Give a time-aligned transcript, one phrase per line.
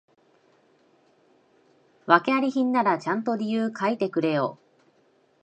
[2.07, 4.57] 訳あり品ならちゃんと理由書いてくれよ